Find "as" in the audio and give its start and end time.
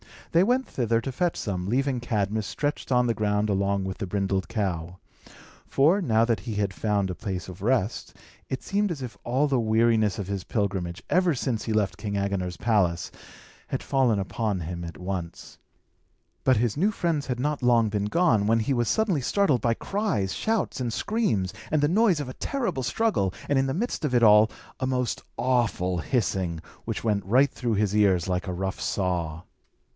8.91-9.03